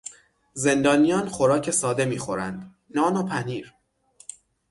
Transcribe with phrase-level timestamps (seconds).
[0.53, 3.73] زندانیان خوراک ساده میخوردند: نان و پنیر